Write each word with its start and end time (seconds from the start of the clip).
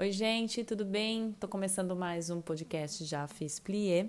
Oi, 0.00 0.12
gente, 0.12 0.62
tudo 0.62 0.84
bem? 0.84 1.32
Tô 1.40 1.48
começando 1.48 1.96
mais 1.96 2.30
um 2.30 2.40
podcast 2.40 3.04
Já 3.04 3.26
Fiz 3.26 3.58
Plié 3.58 4.08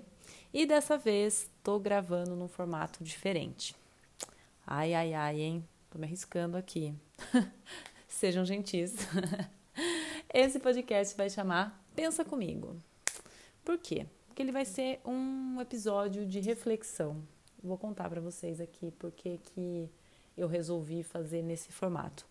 e 0.54 0.64
dessa 0.64 0.96
vez 0.96 1.50
tô 1.64 1.80
gravando 1.80 2.36
num 2.36 2.46
formato 2.46 3.02
diferente. 3.02 3.74
Ai, 4.64 4.94
ai, 4.94 5.12
ai, 5.14 5.40
hein? 5.40 5.68
Tô 5.90 5.98
me 5.98 6.06
arriscando 6.06 6.56
aqui. 6.56 6.94
Sejam 8.06 8.44
gentis. 8.44 8.94
Esse 10.32 10.60
podcast 10.60 11.16
vai 11.16 11.28
chamar 11.28 11.84
Pensa 11.96 12.24
Comigo. 12.24 12.76
Por 13.64 13.76
quê? 13.76 14.06
Porque 14.28 14.42
ele 14.42 14.52
vai 14.52 14.64
ser 14.64 15.00
um 15.04 15.60
episódio 15.60 16.24
de 16.24 16.38
reflexão. 16.38 17.20
Vou 17.60 17.76
contar 17.76 18.08
para 18.08 18.20
vocês 18.20 18.60
aqui 18.60 18.92
porque 18.92 19.40
que 19.42 19.90
eu 20.36 20.46
resolvi 20.46 21.02
fazer 21.02 21.42
nesse 21.42 21.72
formato. 21.72 22.24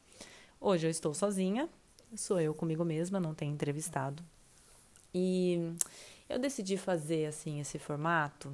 Hoje 0.62 0.88
eu 0.88 0.92
estou 0.92 1.14
sozinha, 1.14 1.70
sou 2.16 2.40
eu 2.40 2.54
comigo 2.54 2.84
mesma, 2.84 3.20
não 3.20 3.34
tenho 3.34 3.54
entrevistado. 3.54 4.24
E 5.14 5.74
eu 6.28 6.38
decidi 6.40 6.78
fazer 6.78 7.26
assim 7.26 7.60
esse 7.60 7.80
formato 7.80 8.54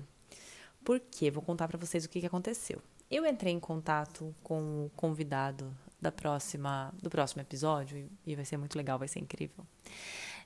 porque 0.84 1.32
vou 1.32 1.42
contar 1.42 1.68
para 1.68 1.78
vocês 1.78 2.06
o 2.06 2.10
que, 2.10 2.20
que 2.20 2.28
aconteceu. 2.28 2.82
Eu 3.10 3.26
entrei 3.26 3.52
em 3.52 3.60
contato 3.60 4.34
com 4.44 4.86
o 4.86 4.92
convidado 4.96 5.76
da 6.00 6.12
próxima 6.12 6.94
do 7.02 7.10
próximo 7.10 7.42
episódio 7.42 8.10
e 8.26 8.36
vai 8.36 8.46
ser 8.46 8.58
muito 8.58 8.78
legal, 8.78 9.00
vai 9.00 9.08
ser 9.08 9.20
incrível. 9.20 9.66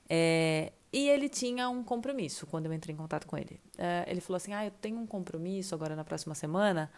É, 0.08 0.72
e 0.92 1.08
ele 1.08 1.28
tinha 1.28 1.68
um 1.68 1.84
compromisso 1.84 2.46
quando 2.46 2.66
eu 2.66 2.72
entrei 2.72 2.92
em 2.92 2.96
contato 2.96 3.26
com 3.26 3.36
ele. 3.36 3.60
É, 3.78 4.04
ele 4.08 4.20
falou 4.20 4.36
assim: 4.36 4.52
Ah, 4.52 4.64
eu 4.64 4.72
tenho 4.72 4.98
um 4.98 5.06
compromisso 5.06 5.74
agora 5.74 5.94
na 5.94 6.04
próxima 6.04 6.34
semana, 6.34 6.90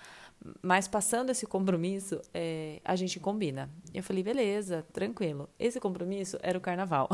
mas 0.63 0.89
passando 0.89 1.31
esse 1.31 1.47
compromisso, 1.47 2.21
é, 2.33 2.81
a 2.85 2.97
gente 2.97 3.21
combina. 3.21 3.71
Eu 3.93 4.03
falei: 4.03 4.23
beleza, 4.23 4.87
tranquilo. 4.93 5.49
Esse 5.59 5.79
compromisso 5.79 6.39
era 6.43 6.57
o 6.57 6.61
carnaval. 6.61 7.09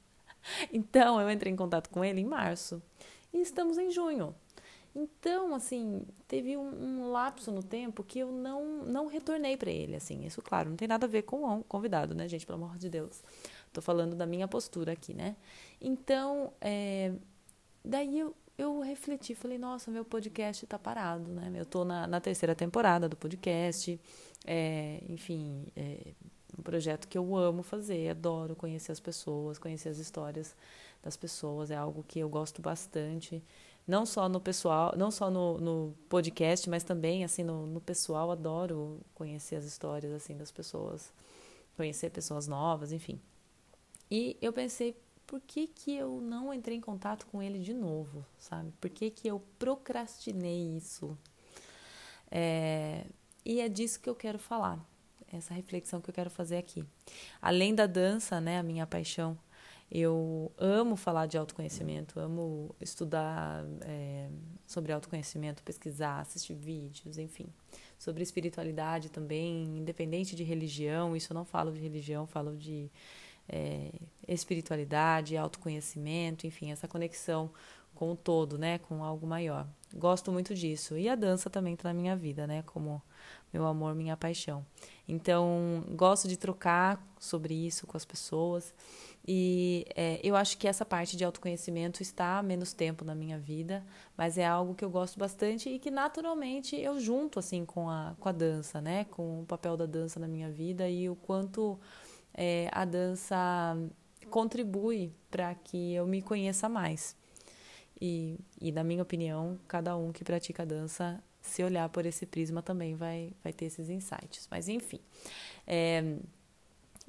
então 0.70 1.20
eu 1.20 1.30
entrei 1.30 1.52
em 1.52 1.56
contato 1.56 1.88
com 1.88 2.04
ele 2.04 2.20
em 2.20 2.26
março 2.26 2.82
e 3.32 3.40
estamos 3.40 3.78
em 3.78 3.90
junho. 3.90 4.34
Então, 4.94 5.52
assim, 5.54 6.02
teve 6.28 6.56
um, 6.56 6.68
um, 6.68 7.10
lapso 7.10 7.50
no 7.50 7.64
tempo 7.64 8.04
que 8.04 8.20
eu 8.20 8.30
não, 8.30 8.84
não 8.84 9.06
retornei 9.06 9.56
para 9.56 9.70
ele, 9.70 9.96
assim. 9.96 10.24
Isso, 10.24 10.40
claro, 10.40 10.70
não 10.70 10.76
tem 10.76 10.86
nada 10.86 11.06
a 11.06 11.08
ver 11.08 11.22
com 11.22 11.42
o 11.42 11.64
convidado, 11.64 12.14
né, 12.14 12.28
gente? 12.28 12.46
Pelo 12.46 12.62
amor 12.62 12.78
de 12.78 12.88
Deus. 12.88 13.20
Tô 13.74 13.82
falando 13.82 14.16
da 14.16 14.24
minha 14.24 14.48
postura 14.48 14.92
aqui, 14.92 15.12
né? 15.12 15.36
Então, 15.80 16.50
é, 16.60 17.12
daí 17.84 18.20
eu, 18.20 18.34
eu 18.56 18.80
refleti, 18.80 19.34
falei, 19.34 19.58
nossa, 19.58 19.90
meu 19.90 20.04
podcast 20.04 20.66
tá 20.66 20.78
parado, 20.78 21.30
né? 21.30 21.52
Eu 21.54 21.66
tô 21.66 21.84
na, 21.84 22.06
na 22.06 22.20
terceira 22.20 22.54
temporada 22.54 23.08
do 23.08 23.16
podcast, 23.16 24.00
é, 24.46 25.02
enfim, 25.08 25.66
é 25.76 26.14
um 26.58 26.62
projeto 26.62 27.06
que 27.06 27.18
eu 27.18 27.36
amo 27.36 27.62
fazer, 27.62 28.08
adoro 28.08 28.56
conhecer 28.56 28.92
as 28.92 29.00
pessoas, 29.00 29.58
conhecer 29.58 29.90
as 29.90 29.98
histórias 29.98 30.56
das 31.02 31.16
pessoas, 31.16 31.70
é 31.70 31.76
algo 31.76 32.02
que 32.06 32.20
eu 32.20 32.28
gosto 32.30 32.62
bastante 32.62 33.42
não 33.86 34.06
só 34.06 34.28
no 34.28 34.40
pessoal, 34.40 34.94
não 34.96 35.10
só 35.10 35.30
no, 35.30 35.58
no 35.58 35.94
podcast, 36.08 36.68
mas 36.70 36.82
também 36.82 37.24
assim 37.24 37.42
no, 37.42 37.66
no, 37.66 37.80
pessoal. 37.80 38.30
Adoro 38.30 39.00
conhecer 39.14 39.56
as 39.56 39.64
histórias 39.64 40.12
assim 40.12 40.36
das 40.36 40.50
pessoas, 40.50 41.12
conhecer 41.76 42.10
pessoas 42.10 42.48
novas, 42.48 42.92
enfim. 42.92 43.20
E 44.10 44.36
eu 44.40 44.52
pensei, 44.52 44.96
por 45.26 45.40
que 45.40 45.66
que 45.66 45.94
eu 45.94 46.20
não 46.20 46.52
entrei 46.52 46.76
em 46.76 46.80
contato 46.80 47.26
com 47.26 47.42
ele 47.42 47.58
de 47.58 47.72
novo, 47.72 48.24
sabe? 48.38 48.72
Por 48.80 48.90
que 48.90 49.10
que 49.10 49.26
eu 49.28 49.42
procrastinei 49.58 50.76
isso? 50.76 51.16
É, 52.30 53.06
e 53.44 53.60
é 53.60 53.68
disso 53.68 54.00
que 54.00 54.08
eu 54.08 54.14
quero 54.14 54.38
falar, 54.38 54.78
essa 55.32 55.54
reflexão 55.54 56.00
que 56.00 56.10
eu 56.10 56.14
quero 56.14 56.30
fazer 56.30 56.56
aqui. 56.56 56.84
Além 57.40 57.74
da 57.74 57.86
dança, 57.86 58.40
né, 58.40 58.58
a 58.58 58.62
minha 58.62 58.86
paixão 58.86 59.38
eu 59.90 60.50
amo 60.58 60.96
falar 60.96 61.26
de 61.26 61.38
autoconhecimento, 61.38 62.18
amo 62.18 62.74
estudar 62.80 63.64
é, 63.82 64.28
sobre 64.66 64.92
autoconhecimento, 64.92 65.62
pesquisar, 65.62 66.20
assistir 66.20 66.54
vídeos, 66.54 67.18
enfim. 67.18 67.46
Sobre 67.98 68.22
espiritualidade 68.22 69.08
também, 69.10 69.78
independente 69.78 70.34
de 70.34 70.42
religião, 70.42 71.14
isso 71.14 71.32
eu 71.32 71.34
não 71.34 71.44
falo 71.44 71.70
de 71.70 71.80
religião, 71.80 72.26
falo 72.26 72.56
de 72.56 72.90
é, 73.48 73.90
espiritualidade, 74.26 75.36
autoconhecimento, 75.36 76.46
enfim, 76.46 76.72
essa 76.72 76.88
conexão 76.88 77.50
com 77.94 78.12
o 78.12 78.16
todo, 78.16 78.58
né, 78.58 78.78
com 78.78 79.04
algo 79.04 79.26
maior. 79.26 79.66
Gosto 79.94 80.32
muito 80.32 80.54
disso. 80.54 80.98
E 80.98 81.08
a 81.08 81.14
dança 81.14 81.48
também 81.48 81.74
está 81.74 81.88
na 81.88 81.94
minha 81.94 82.16
vida, 82.16 82.46
né, 82.46 82.62
como 82.66 83.00
meu 83.52 83.66
amor, 83.66 83.94
minha 83.94 84.16
paixão. 84.16 84.66
Então, 85.06 85.84
gosto 85.90 86.26
de 86.26 86.36
trocar 86.36 87.00
sobre 87.20 87.54
isso 87.54 87.86
com 87.86 87.96
as 87.96 88.04
pessoas. 88.04 88.74
E 89.26 89.86
é, 89.94 90.20
eu 90.24 90.34
acho 90.34 90.58
que 90.58 90.66
essa 90.66 90.84
parte 90.84 91.16
de 91.16 91.24
autoconhecimento 91.24 92.02
está 92.02 92.38
há 92.38 92.42
menos 92.42 92.72
tempo 92.72 93.04
na 93.04 93.14
minha 93.14 93.38
vida, 93.38 93.84
mas 94.16 94.36
é 94.36 94.44
algo 94.44 94.74
que 94.74 94.84
eu 94.84 94.90
gosto 94.90 95.18
bastante 95.18 95.70
e 95.70 95.78
que 95.78 95.90
naturalmente 95.90 96.76
eu 96.76 96.98
junto 96.98 97.38
assim 97.38 97.64
com 97.64 97.88
a, 97.88 98.14
com 98.18 98.28
a 98.28 98.32
dança, 98.32 98.80
né? 98.80 99.04
Com 99.04 99.42
o 99.42 99.46
papel 99.46 99.76
da 99.76 99.86
dança 99.86 100.18
na 100.18 100.26
minha 100.26 100.50
vida 100.50 100.88
e 100.88 101.08
o 101.08 101.14
quanto 101.14 101.78
é, 102.34 102.68
a 102.72 102.84
dança 102.84 103.76
contribui 104.30 105.12
para 105.30 105.54
que 105.54 105.94
eu 105.94 106.06
me 106.06 106.20
conheça 106.20 106.68
mais. 106.68 107.16
E, 108.00 108.38
e, 108.60 108.72
na 108.72 108.82
minha 108.82 109.02
opinião, 109.02 109.58
cada 109.68 109.96
um 109.96 110.12
que 110.12 110.24
pratica 110.24 110.66
dança, 110.66 111.22
se 111.40 111.62
olhar 111.62 111.88
por 111.88 112.04
esse 112.04 112.26
prisma 112.26 112.60
também 112.60 112.96
vai, 112.96 113.32
vai 113.42 113.52
ter 113.52 113.66
esses 113.66 113.88
insights. 113.88 114.48
Mas 114.50 114.68
enfim. 114.68 115.00
É, 115.66 116.16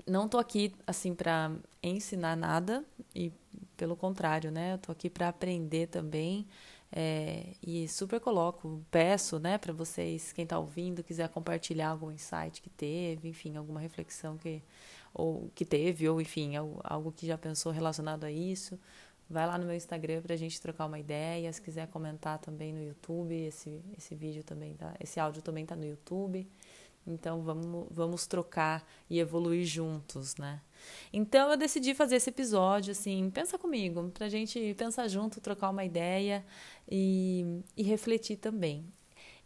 não 0.06 0.28
tô 0.28 0.38
aqui 0.38 0.74
assim 0.86 1.16
para 1.16 1.52
ensinar 1.82 2.36
nada 2.36 2.84
e 3.14 3.32
pelo 3.76 3.96
contrário, 3.96 4.52
né? 4.52 4.78
Tô 4.78 4.92
aqui 4.92 5.10
para 5.10 5.30
aprender 5.30 5.88
também 5.88 6.46
é, 6.98 7.56
e 7.62 7.90
super 7.90 8.22
coloco, 8.22 8.82
peço, 8.90 9.38
né, 9.38 9.58
para 9.58 9.74
vocês, 9.74 10.32
quem 10.32 10.44
está 10.44 10.58
ouvindo, 10.58 11.04
quiser 11.04 11.28
compartilhar 11.28 11.90
algum 11.90 12.10
insight 12.10 12.62
que 12.62 12.70
teve, 12.70 13.28
enfim, 13.28 13.58
alguma 13.58 13.82
reflexão 13.82 14.38
que 14.38 14.64
ou 15.14 15.50
que 15.56 15.66
teve 15.66 16.08
ou 16.10 16.20
enfim 16.22 16.54
algo, 16.84 17.12
que 17.12 17.28
já 17.28 17.38
pensou 17.38 17.72
relacionado 17.72 18.24
a 18.26 18.32
isso, 18.32 18.80
vai 19.30 19.46
lá 19.46 19.58
no 19.58 19.66
meu 19.66 19.76
Instagram 19.76 20.22
para 20.22 20.34
a 20.34 20.38
gente 20.38 20.60
trocar 20.62 20.86
uma 20.86 21.00
ideia. 21.00 21.52
Se 21.52 21.62
quiser 21.62 21.88
comentar 21.88 22.40
também 22.40 22.74
no 22.74 22.82
YouTube, 22.82 23.34
esse 23.34 23.82
esse 23.98 24.16
vídeo 24.16 24.44
também 24.44 24.74
tá, 24.76 24.94
esse 25.00 25.20
áudio 25.20 25.42
também 25.42 25.66
tá 25.66 25.76
no 25.76 25.86
YouTube. 25.86 26.48
Então 27.08 27.42
vamos, 27.42 27.88
vamos 27.92 28.28
trocar 28.28 28.86
e 29.10 29.20
evoluir 29.20 29.66
juntos, 29.66 30.36
né? 30.38 30.62
Então 31.14 31.50
eu 31.52 31.58
decidi 31.58 31.94
fazer 31.94 32.16
esse 32.16 32.30
episódio, 32.30 32.92
assim, 32.92 33.30
pensa 33.30 33.58
comigo, 33.58 34.10
pra 34.12 34.28
gente 34.28 34.74
pensar 34.76 35.08
junto, 35.08 35.40
trocar 35.40 35.70
uma 35.70 35.86
ideia 35.86 36.46
e, 36.90 37.62
e 37.78 37.84
refletir 37.84 38.38
também. 38.38 38.86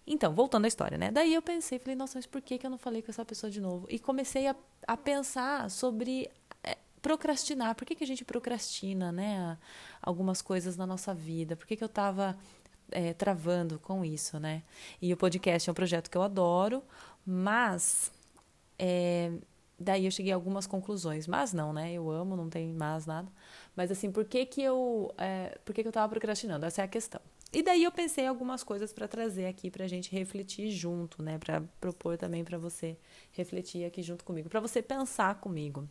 Então, 0.07 0.33
voltando 0.33 0.65
à 0.65 0.67
história, 0.67 0.97
né? 0.97 1.11
Daí 1.11 1.33
eu 1.35 1.41
pensei, 1.41 1.77
falei, 1.77 1.95
nossa, 1.95 2.17
mas 2.17 2.25
por 2.25 2.41
que, 2.41 2.57
que 2.57 2.65
eu 2.65 2.69
não 2.71 2.79
falei 2.79 3.01
com 3.01 3.11
essa 3.11 3.23
pessoa 3.23 3.51
de 3.51 3.61
novo? 3.61 3.85
E 3.89 3.99
comecei 3.99 4.47
a, 4.47 4.55
a 4.87 4.97
pensar 4.97 5.69
sobre 5.69 6.27
é, 6.63 6.75
procrastinar. 6.99 7.75
Por 7.75 7.85
que, 7.85 7.93
que 7.93 8.03
a 8.03 8.07
gente 8.07 8.25
procrastina, 8.25 9.11
né? 9.11 9.55
Algumas 10.01 10.41
coisas 10.41 10.75
na 10.75 10.87
nossa 10.87 11.13
vida. 11.13 11.55
Por 11.55 11.67
que, 11.67 11.75
que 11.75 11.83
eu 11.83 11.89
tava 11.89 12.35
é, 12.91 13.13
travando 13.13 13.79
com 13.79 14.03
isso, 14.03 14.39
né? 14.39 14.63
E 15.01 15.13
o 15.13 15.17
podcast 15.17 15.69
é 15.69 15.71
um 15.71 15.75
projeto 15.75 16.09
que 16.09 16.17
eu 16.17 16.23
adoro, 16.23 16.83
mas 17.25 18.11
é, 18.77 19.31
daí 19.79 20.05
eu 20.05 20.11
cheguei 20.11 20.31
a 20.31 20.35
algumas 20.35 20.67
conclusões. 20.67 21.27
Mas 21.27 21.53
não, 21.53 21.73
né? 21.73 21.91
Eu 21.91 22.09
amo, 22.09 22.35
não 22.35 22.49
tem 22.49 22.73
mais 22.73 23.05
nada. 23.05 23.27
Mas 23.75 23.91
assim, 23.91 24.11
por 24.11 24.25
que 24.25 24.45
que 24.45 24.61
eu, 24.61 25.13
é, 25.17 25.57
por 25.63 25.73
que 25.73 25.81
que 25.81 25.87
eu 25.87 25.93
tava 25.93 26.09
procrastinando? 26.09 26.65
Essa 26.65 26.81
é 26.81 26.85
a 26.85 26.87
questão. 26.87 27.21
E 27.51 27.63
daí 27.63 27.83
eu 27.83 27.91
pensei 27.91 28.25
em 28.25 28.27
algumas 28.27 28.63
coisas 28.63 28.93
para 28.93 29.07
trazer 29.07 29.47
aqui 29.47 29.71
para 29.71 29.83
a 29.83 29.87
gente 29.87 30.11
refletir 30.11 30.69
junto, 30.69 31.23
né? 31.23 31.39
Para 31.39 31.61
propor 31.81 32.15
também 32.17 32.43
para 32.43 32.59
você 32.59 32.95
refletir 33.31 33.85
aqui 33.85 34.03
junto 34.03 34.23
comigo, 34.23 34.49
para 34.49 34.59
você 34.59 34.81
pensar 34.83 35.39
comigo. 35.39 35.87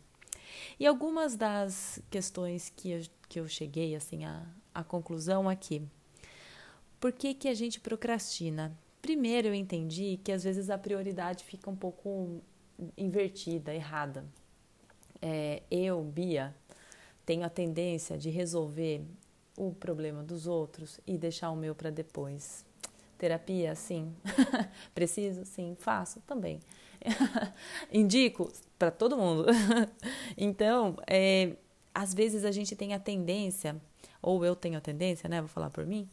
E 0.79 0.85
algumas 0.87 1.35
das 1.35 2.01
questões 2.09 2.71
que 2.75 2.91
eu, 2.91 3.01
que 3.27 3.39
eu 3.39 3.47
cheguei 3.47 3.93
assim 3.95 4.23
à, 4.23 4.45
à 4.73 4.83
conclusão 4.83 5.49
aqui. 5.49 5.81
Por 6.99 7.11
que, 7.11 7.33
que 7.33 7.47
a 7.47 7.53
gente 7.53 7.79
procrastina? 7.79 8.77
Primeiro, 9.01 9.47
eu 9.47 9.53
entendi 9.53 10.19
que 10.23 10.31
às 10.31 10.43
vezes 10.43 10.69
a 10.69 10.77
prioridade 10.77 11.43
fica 11.43 11.69
um 11.69 11.75
pouco 11.75 12.41
invertida, 12.97 13.73
errada. 13.73 14.25
É, 15.21 15.63
eu, 15.69 16.01
Bia, 16.03 16.55
tenho 17.25 17.43
a 17.43 17.49
tendência 17.49 18.17
de 18.17 18.29
resolver 18.29 19.01
o 19.57 19.71
problema 19.73 20.23
dos 20.23 20.47
outros 20.47 20.99
e 21.05 21.17
deixar 21.17 21.51
o 21.51 21.55
meu 21.55 21.75
para 21.75 21.89
depois. 21.89 22.65
Terapia, 23.17 23.75
sim. 23.75 24.15
Preciso? 24.95 25.45
Sim. 25.45 25.75
Faço 25.77 26.21
também. 26.21 26.61
Indico 27.91 28.51
para 28.77 28.89
todo 28.89 29.17
mundo. 29.17 29.45
então, 30.37 30.95
é, 31.05 31.57
às 31.93 32.13
vezes 32.13 32.45
a 32.45 32.51
gente 32.51 32.75
tem 32.75 32.93
a 32.93 32.99
tendência, 32.99 33.75
ou 34.21 34.45
eu 34.45 34.55
tenho 34.55 34.77
a 34.77 34.81
tendência, 34.81 35.27
né? 35.27 35.41
Vou 35.41 35.49
falar 35.49 35.69
por 35.69 35.85
mim, 35.85 36.09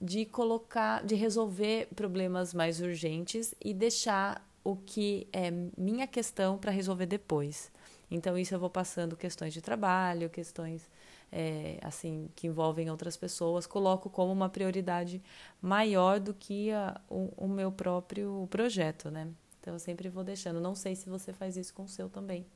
de 0.00 0.24
colocar, 0.24 1.04
de 1.04 1.14
resolver 1.14 1.88
problemas 1.94 2.54
mais 2.54 2.80
urgentes 2.80 3.54
e 3.64 3.74
deixar 3.74 4.46
o 4.62 4.76
que 4.76 5.26
é 5.32 5.50
minha 5.76 6.06
questão 6.06 6.58
para 6.58 6.70
resolver 6.70 7.06
depois. 7.06 7.70
Então, 8.10 8.38
isso 8.38 8.54
eu 8.54 8.58
vou 8.58 8.70
passando 8.70 9.16
questões 9.16 9.52
de 9.52 9.60
trabalho, 9.60 10.30
questões 10.30 10.88
é, 11.30 11.78
assim 11.82 12.30
que 12.34 12.46
envolvem 12.46 12.90
outras 12.90 13.16
pessoas, 13.16 13.66
coloco 13.66 14.08
como 14.08 14.32
uma 14.32 14.48
prioridade 14.48 15.22
maior 15.60 16.18
do 16.18 16.32
que 16.32 16.70
a, 16.70 17.00
o, 17.08 17.32
o 17.36 17.48
meu 17.48 17.70
próprio 17.70 18.46
projeto, 18.50 19.10
né? 19.10 19.28
Então, 19.60 19.74
eu 19.74 19.78
sempre 19.78 20.08
vou 20.08 20.24
deixando. 20.24 20.60
Não 20.60 20.74
sei 20.74 20.94
se 20.94 21.10
você 21.10 21.32
faz 21.32 21.56
isso 21.56 21.74
com 21.74 21.82
o 21.84 21.88
seu 21.88 22.08
também. 22.08 22.46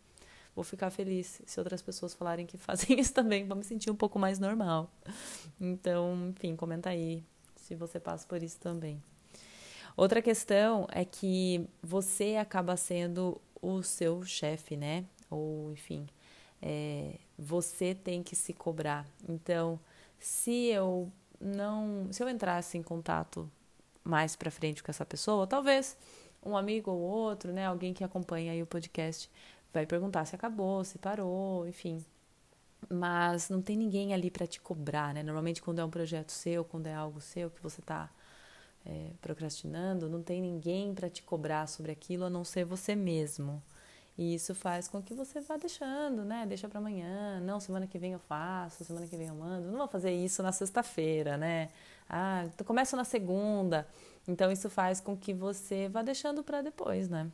Vou 0.54 0.64
ficar 0.64 0.90
feliz 0.90 1.40
se 1.46 1.58
outras 1.58 1.80
pessoas 1.80 2.14
falarem 2.14 2.46
que 2.46 2.56
fazem 2.58 2.98
isso 2.98 3.14
também, 3.14 3.46
vou 3.46 3.56
me 3.56 3.64
sentir 3.64 3.90
um 3.90 3.96
pouco 3.96 4.18
mais 4.18 4.38
normal. 4.38 4.90
Então, 5.60 6.30
enfim, 6.30 6.56
comenta 6.56 6.90
aí 6.90 7.22
se 7.56 7.74
você 7.74 7.98
passa 7.98 8.26
por 8.26 8.42
isso 8.42 8.58
também. 8.58 9.02
Outra 9.96 10.22
questão 10.22 10.86
é 10.90 11.04
que 11.04 11.66
você 11.82 12.36
acaba 12.36 12.76
sendo 12.76 13.40
o 13.60 13.82
seu 13.82 14.22
chefe, 14.24 14.76
né? 14.76 15.04
Ou, 15.30 15.72
enfim, 15.72 16.06
é, 16.60 17.16
você 17.38 17.94
tem 17.94 18.22
que 18.22 18.34
se 18.34 18.52
cobrar. 18.52 19.06
Então, 19.28 19.78
se 20.18 20.66
eu 20.66 21.10
não, 21.40 22.08
se 22.10 22.22
eu 22.22 22.28
entrasse 22.28 22.78
em 22.78 22.82
contato 22.82 23.50
mais 24.04 24.36
para 24.36 24.50
frente 24.50 24.82
com 24.82 24.90
essa 24.90 25.04
pessoa, 25.04 25.46
talvez 25.46 25.96
um 26.44 26.56
amigo 26.56 26.90
ou 26.90 27.00
outro, 27.00 27.52
né, 27.52 27.66
alguém 27.66 27.92
que 27.92 28.02
acompanha 28.02 28.52
aí 28.52 28.62
o 28.62 28.66
podcast, 28.66 29.30
vai 29.72 29.86
perguntar 29.86 30.24
se 30.24 30.34
acabou, 30.34 30.84
se 30.84 30.98
parou, 30.98 31.66
enfim. 31.66 32.04
Mas 32.90 33.48
não 33.48 33.62
tem 33.62 33.76
ninguém 33.76 34.12
ali 34.12 34.30
para 34.30 34.46
te 34.46 34.60
cobrar, 34.60 35.14
né? 35.14 35.22
Normalmente 35.22 35.62
quando 35.62 35.78
é 35.80 35.84
um 35.84 35.90
projeto 35.90 36.30
seu, 36.30 36.64
quando 36.64 36.86
é 36.86 36.94
algo 36.94 37.20
seu 37.20 37.50
que 37.50 37.62
você 37.62 37.80
está 37.80 38.10
é, 38.84 39.10
procrastinando, 39.20 40.08
não 40.08 40.22
tem 40.22 40.40
ninguém 40.40 40.94
para 40.94 41.08
te 41.08 41.22
cobrar 41.22 41.66
sobre 41.68 41.92
aquilo 41.92 42.24
a 42.24 42.30
não 42.30 42.44
ser 42.44 42.64
você 42.64 42.94
mesmo. 42.94 43.62
E 44.16 44.34
isso 44.34 44.54
faz 44.54 44.88
com 44.88 45.02
que 45.02 45.14
você 45.14 45.40
vá 45.40 45.56
deixando, 45.56 46.24
né? 46.24 46.44
Deixa 46.46 46.68
para 46.68 46.78
amanhã. 46.78 47.40
Não, 47.40 47.58
semana 47.58 47.86
que 47.86 47.98
vem 47.98 48.12
eu 48.12 48.18
faço, 48.18 48.84
semana 48.84 49.06
que 49.06 49.16
vem 49.16 49.28
eu 49.28 49.34
mando. 49.34 49.70
Não 49.70 49.78
vou 49.78 49.88
fazer 49.88 50.12
isso 50.12 50.42
na 50.42 50.52
sexta-feira, 50.52 51.38
né? 51.38 51.70
Ah, 52.08 52.46
começo 52.66 52.94
na 52.94 53.04
segunda. 53.04 53.86
Então 54.28 54.52
isso 54.52 54.68
faz 54.68 55.00
com 55.00 55.16
que 55.16 55.32
você 55.32 55.88
vá 55.88 56.02
deixando 56.02 56.44
para 56.44 56.60
depois, 56.60 57.08
né? 57.08 57.30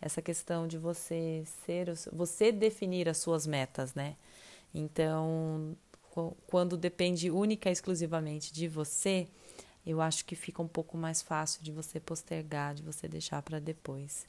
Essa 0.00 0.22
questão 0.22 0.66
de 0.66 0.78
você 0.78 1.44
ser, 1.64 1.92
você 2.12 2.50
definir 2.50 3.08
as 3.08 3.18
suas 3.18 3.46
metas, 3.46 3.94
né? 3.94 4.16
Então, 4.74 5.76
quando 6.46 6.76
depende 6.76 7.30
única 7.30 7.68
e 7.68 7.72
exclusivamente 7.72 8.52
de 8.52 8.66
você, 8.66 9.28
eu 9.84 10.00
acho 10.00 10.24
que 10.24 10.34
fica 10.34 10.62
um 10.62 10.68
pouco 10.68 10.96
mais 10.96 11.22
fácil 11.22 11.62
de 11.62 11.72
você 11.72 11.98
postergar, 11.98 12.74
de 12.74 12.82
você 12.82 13.08
deixar 13.08 13.42
para 13.42 13.58
depois. 13.58 14.26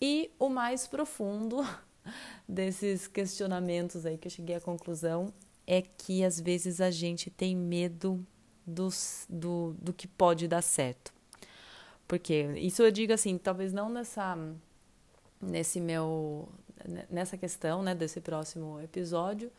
E 0.00 0.30
o 0.38 0.48
mais 0.48 0.86
profundo 0.86 1.66
desses 2.48 3.06
questionamentos 3.06 4.04
aí 4.04 4.18
que 4.18 4.28
eu 4.28 4.32
cheguei 4.32 4.56
à 4.56 4.60
conclusão 4.60 5.32
é 5.66 5.82
que 5.82 6.24
às 6.24 6.40
vezes 6.40 6.80
a 6.80 6.90
gente 6.90 7.30
tem 7.30 7.56
medo 7.56 8.24
dos, 8.66 9.26
do, 9.28 9.74
do 9.80 9.92
que 9.92 10.06
pode 10.06 10.46
dar 10.46 10.62
certo. 10.62 11.12
Porque 12.06 12.52
isso 12.56 12.82
eu 12.82 12.90
digo 12.90 13.12
assim, 13.12 13.36
talvez 13.36 13.72
não 13.72 13.88
nessa 13.88 14.36
nesse 15.40 15.80
meu 15.80 16.48
nessa 17.10 17.36
questão, 17.36 17.82
né, 17.82 17.94
desse 17.94 18.20
próximo 18.20 18.80
episódio, 18.80 19.50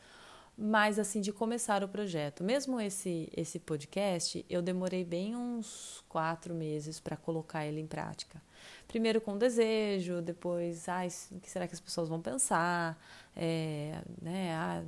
mas 0.58 1.00
assim 1.00 1.20
de 1.20 1.34
começar 1.34 1.84
o 1.84 1.88
projeto. 1.88 2.44
Mesmo 2.44 2.80
esse 2.80 3.30
esse 3.36 3.60
podcast, 3.60 4.46
eu 4.50 4.62
demorei 4.62 5.04
bem 5.04 5.36
uns 5.36 6.04
quatro 6.08 6.54
meses 6.54 7.00
para 7.00 7.18
colocar 7.18 7.66
ele 7.66 7.82
em 7.82 7.88
prática 7.88 8.42
primeiro 8.88 9.20
com 9.20 9.38
desejo, 9.38 10.22
depois, 10.22 10.88
ah, 10.88 11.02
o 11.32 11.40
que 11.40 11.50
será 11.50 11.68
que 11.68 11.74
as 11.74 11.80
pessoas 11.80 12.08
vão 12.08 12.22
pensar? 12.22 12.98
É, 13.36 14.02
né, 14.22 14.54
ah, 14.56 14.84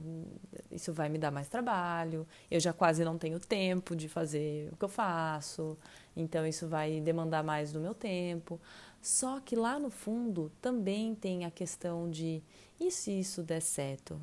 isso 0.72 0.94
vai 0.94 1.10
me 1.10 1.18
dar 1.18 1.32
mais 1.32 1.48
trabalho, 1.48 2.26
eu 2.50 2.60
já 2.60 2.74
quase 2.74 3.04
não 3.04 3.18
tenho 3.18 3.40
tempo 3.40 3.96
de 3.96 4.08
fazer 4.10 4.70
o 4.72 4.78
que 4.78 4.86
eu 4.86 4.90
faço, 4.90 5.78
então 6.16 6.46
isso 6.48 6.68
vai 6.68 7.00
demandar 7.02 7.44
mais 7.44 7.72
do 7.72 7.80
meu 7.80 7.94
tempo. 7.94 8.60
Só 9.02 9.40
que 9.40 9.56
lá 9.56 9.80
no 9.80 9.90
fundo 9.90 10.52
também 10.62 11.16
tem 11.16 11.46
a 11.46 11.52
questão 11.52 12.10
de 12.10 12.44
e 12.80 12.92
se 12.92 13.20
isso 13.20 13.42
der 13.44 13.62
certo? 13.62 14.20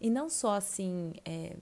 E 0.00 0.10
não 0.10 0.28
só 0.28 0.54
assim, 0.54 1.12
é, 1.24 1.56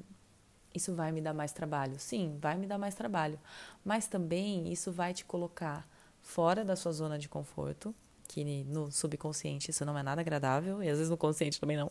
isso 0.74 0.94
vai 0.94 1.12
me 1.12 1.20
dar 1.20 1.34
mais 1.34 1.52
trabalho. 1.52 1.98
Sim, 1.98 2.38
vai 2.40 2.56
me 2.56 2.66
dar 2.66 2.78
mais 2.78 2.94
trabalho, 2.94 3.38
mas 3.84 4.06
também 4.06 4.72
isso 4.72 4.92
vai 4.92 5.12
te 5.12 5.24
colocar 5.24 5.86
fora 6.22 6.64
da 6.64 6.76
sua 6.76 6.92
zona 6.92 7.18
de 7.18 7.28
conforto, 7.28 7.94
que 8.28 8.44
no 8.64 8.90
subconsciente 8.92 9.70
isso 9.70 9.84
não 9.84 9.98
é 9.98 10.02
nada 10.02 10.20
agradável, 10.20 10.82
e 10.82 10.88
às 10.88 10.96
vezes 10.98 11.10
no 11.10 11.16
consciente 11.16 11.60
também 11.60 11.76
não. 11.76 11.90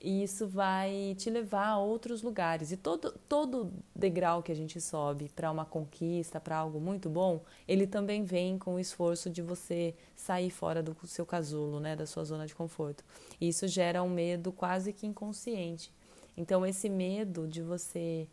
E 0.00 0.22
isso 0.22 0.46
vai 0.46 1.16
te 1.18 1.28
levar 1.28 1.66
a 1.66 1.78
outros 1.78 2.22
lugares. 2.22 2.70
E 2.70 2.76
todo, 2.76 3.12
todo 3.28 3.72
degrau 3.94 4.42
que 4.42 4.52
a 4.52 4.54
gente 4.54 4.80
sobe 4.80 5.28
para 5.34 5.50
uma 5.50 5.64
conquista, 5.64 6.38
para 6.38 6.56
algo 6.56 6.80
muito 6.80 7.10
bom, 7.10 7.42
ele 7.66 7.86
também 7.86 8.22
vem 8.22 8.58
com 8.58 8.74
o 8.74 8.78
esforço 8.78 9.28
de 9.28 9.42
você 9.42 9.94
sair 10.14 10.50
fora 10.50 10.82
do 10.82 10.96
seu 11.06 11.26
casulo, 11.26 11.80
né, 11.80 11.96
da 11.96 12.06
sua 12.06 12.24
zona 12.24 12.46
de 12.46 12.54
conforto. 12.54 13.04
E 13.40 13.48
isso 13.48 13.66
gera 13.66 14.02
um 14.02 14.08
medo 14.08 14.52
quase 14.52 14.92
que 14.92 15.06
inconsciente. 15.06 15.92
Então, 16.36 16.64
esse 16.64 16.88
medo 16.88 17.48
de 17.48 17.60
você 17.60 18.28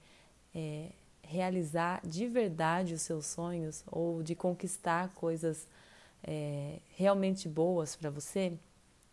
é, 0.53 0.91
realizar 1.23 2.01
de 2.05 2.27
verdade 2.27 2.93
os 2.93 3.01
seus 3.01 3.25
sonhos 3.25 3.83
ou 3.87 4.21
de 4.21 4.35
conquistar 4.35 5.09
coisas 5.15 5.67
é, 6.23 6.79
realmente 6.95 7.49
boas 7.49 7.95
para 7.95 8.09
você, 8.09 8.53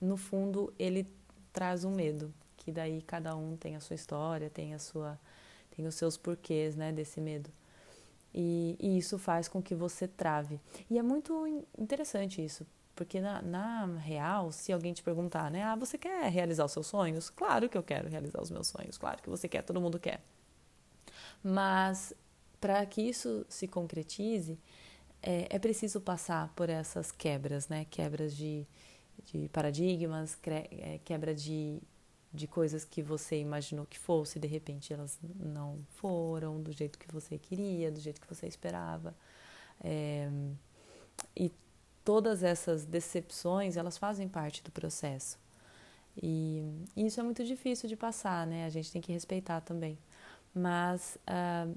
no 0.00 0.16
fundo 0.16 0.72
ele 0.78 1.06
traz 1.52 1.84
um 1.84 1.90
medo, 1.90 2.32
que 2.62 2.70
daí 2.72 3.02
cada 3.02 3.34
um 3.36 3.56
tem 3.56 3.76
a 3.76 3.80
sua 3.80 3.94
história, 3.94 4.48
tem 4.48 4.74
a 4.74 4.78
sua, 4.78 5.18
tem 5.76 5.86
os 5.86 5.94
seus 5.94 6.16
porquês, 6.16 6.76
né, 6.76 6.92
desse 6.92 7.20
medo. 7.20 7.50
E, 8.34 8.76
e 8.80 8.96
isso 8.98 9.18
faz 9.18 9.48
com 9.48 9.62
que 9.62 9.74
você 9.74 10.08
trave. 10.08 10.60
E 10.90 10.98
é 10.98 11.02
muito 11.02 11.46
interessante 11.76 12.42
isso, 12.42 12.66
porque 12.94 13.20
na, 13.20 13.42
na, 13.42 13.86
real, 13.98 14.52
se 14.52 14.72
alguém 14.72 14.92
te 14.92 15.02
perguntar, 15.02 15.50
né, 15.50 15.62
ah, 15.64 15.76
você 15.76 15.98
quer 15.98 16.30
realizar 16.30 16.64
os 16.64 16.72
seus 16.72 16.86
sonhos? 16.86 17.28
Claro 17.28 17.68
que 17.68 17.76
eu 17.76 17.82
quero 17.82 18.08
realizar 18.08 18.40
os 18.40 18.50
meus 18.50 18.68
sonhos, 18.68 18.96
claro 18.96 19.22
que 19.22 19.28
você 19.28 19.48
quer, 19.48 19.62
todo 19.62 19.80
mundo 19.80 19.98
quer. 19.98 20.22
Mas 21.42 22.14
para 22.60 22.86
que 22.86 23.02
isso 23.02 23.44
se 23.48 23.66
concretize, 23.66 24.56
é, 25.20 25.48
é, 25.50 25.58
preciso 25.58 26.00
passar 26.00 26.52
por 26.54 26.70
essas 26.70 27.10
quebras, 27.12 27.68
né? 27.68 27.86
Quebras 27.90 28.36
de, 28.36 28.66
de 29.24 29.48
paradigmas, 29.48 30.38
é, 30.46 31.00
quebra 31.04 31.34
de, 31.34 31.80
de 32.32 32.46
coisas 32.46 32.84
que 32.84 33.02
você 33.02 33.38
imaginou 33.38 33.84
que 33.86 33.98
fosse, 33.98 34.38
de 34.38 34.48
repente 34.48 34.92
elas 34.92 35.18
não 35.38 35.78
foram 35.96 36.62
do 36.62 36.72
jeito 36.72 36.98
que 36.98 37.10
você 37.12 37.38
queria, 37.38 37.90
do 37.90 38.00
jeito 38.00 38.20
que 38.20 38.28
você 38.28 38.46
esperava. 38.46 39.14
É, 39.80 40.30
e 41.36 41.52
todas 42.04 42.42
essas 42.42 42.84
decepções, 42.84 43.76
elas 43.76 43.98
fazem 43.98 44.28
parte 44.28 44.62
do 44.62 44.70
processo. 44.70 45.38
E, 46.16 46.62
e, 46.96 47.06
isso 47.06 47.20
é 47.20 47.22
muito 47.22 47.44
difícil 47.44 47.88
de 47.88 47.96
passar, 47.96 48.46
né? 48.46 48.66
A 48.66 48.68
gente 48.68 48.92
tem 48.92 49.00
que 49.00 49.12
respeitar 49.12 49.60
também 49.60 49.98
mas 50.54 51.18
uh, 51.26 51.76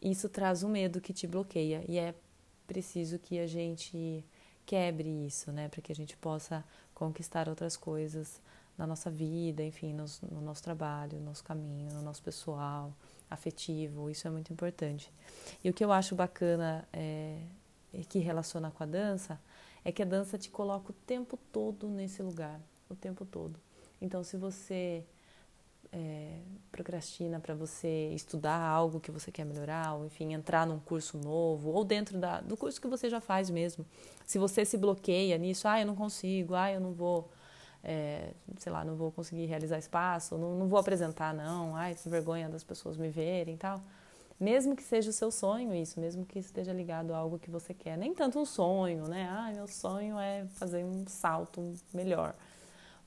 isso 0.00 0.28
traz 0.28 0.62
um 0.62 0.68
medo 0.68 1.00
que 1.00 1.12
te 1.12 1.26
bloqueia 1.26 1.84
e 1.88 1.98
é 1.98 2.14
preciso 2.66 3.18
que 3.18 3.38
a 3.38 3.46
gente 3.46 4.24
quebre 4.64 5.08
isso, 5.26 5.50
né, 5.52 5.68
para 5.68 5.82
que 5.82 5.92
a 5.92 5.94
gente 5.94 6.16
possa 6.16 6.64
conquistar 6.94 7.48
outras 7.48 7.76
coisas 7.76 8.40
na 8.76 8.86
nossa 8.86 9.10
vida, 9.10 9.62
enfim, 9.62 9.92
no, 9.92 10.04
no 10.30 10.40
nosso 10.40 10.62
trabalho, 10.62 11.18
no 11.18 11.26
nosso 11.26 11.44
caminho, 11.44 11.92
no 11.92 12.02
nosso 12.02 12.22
pessoal, 12.22 12.92
afetivo, 13.30 14.10
isso 14.10 14.26
é 14.26 14.30
muito 14.30 14.52
importante. 14.52 15.12
E 15.62 15.70
o 15.70 15.72
que 15.72 15.84
eu 15.84 15.92
acho 15.92 16.14
bacana 16.14 16.86
é, 16.92 17.38
que 18.08 18.18
relaciona 18.18 18.70
com 18.70 18.82
a 18.82 18.86
dança 18.86 19.40
é 19.84 19.90
que 19.90 20.02
a 20.02 20.06
dança 20.06 20.38
te 20.38 20.50
coloca 20.50 20.90
o 20.90 20.94
tempo 21.06 21.38
todo 21.50 21.88
nesse 21.88 22.22
lugar, 22.22 22.60
o 22.88 22.94
tempo 22.94 23.24
todo. 23.24 23.58
Então, 24.00 24.22
se 24.22 24.36
você 24.36 25.04
é, 25.92 26.38
procrastina 26.70 27.38
para 27.38 27.54
você 27.54 28.10
estudar 28.14 28.58
algo 28.58 28.98
que 28.98 29.10
você 29.10 29.30
quer 29.30 29.44
melhorar, 29.44 29.94
ou 29.94 30.06
enfim, 30.06 30.32
entrar 30.32 30.66
num 30.66 30.78
curso 30.78 31.18
novo, 31.18 31.70
ou 31.70 31.84
dentro 31.84 32.18
da, 32.18 32.40
do 32.40 32.56
curso 32.56 32.80
que 32.80 32.88
você 32.88 33.10
já 33.10 33.20
faz 33.20 33.50
mesmo. 33.50 33.84
Se 34.26 34.38
você 34.38 34.64
se 34.64 34.78
bloqueia 34.78 35.36
nisso, 35.36 35.68
ah, 35.68 35.80
eu 35.80 35.86
não 35.86 35.94
consigo, 35.94 36.54
ah, 36.54 36.72
eu 36.72 36.80
não 36.80 36.92
vou, 36.92 37.30
é, 37.82 38.32
sei 38.58 38.72
lá, 38.72 38.84
não 38.84 38.94
vou 38.94 39.10
conseguir 39.10 39.46
realizar 39.46 39.78
espaço, 39.78 40.36
não, 40.38 40.56
não 40.56 40.68
vou 40.68 40.78
apresentar, 40.78 41.34
não, 41.34 41.74
ai, 41.74 41.94
que 41.94 42.08
vergonha 42.08 42.48
das 42.48 42.62
pessoas 42.62 42.96
me 42.96 43.08
verem 43.08 43.54
e 43.54 43.58
tal. 43.58 43.80
Mesmo 44.38 44.74
que 44.74 44.82
seja 44.82 45.10
o 45.10 45.12
seu 45.12 45.30
sonho 45.30 45.72
isso, 45.74 46.00
mesmo 46.00 46.26
que 46.26 46.38
esteja 46.38 46.72
ligado 46.72 47.14
a 47.14 47.16
algo 47.16 47.38
que 47.38 47.50
você 47.50 47.72
quer. 47.72 47.96
Nem 47.96 48.12
tanto 48.12 48.40
um 48.40 48.44
sonho, 48.44 49.06
né? 49.06 49.28
Ah, 49.30 49.52
meu 49.54 49.68
sonho 49.68 50.18
é 50.18 50.44
fazer 50.54 50.84
um 50.84 51.06
salto 51.06 51.74
melhor. 51.94 52.34